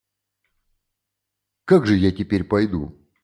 Как 1.65 1.85
же 1.85 1.95
я 1.95 2.11
теперь 2.11 2.43
пойду? 2.43 2.97